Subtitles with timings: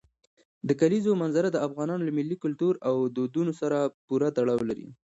[0.67, 3.77] د کلیزو منظره د افغانانو له ملي کلتور او دودونو سره
[4.07, 4.87] پوره تړاو لري.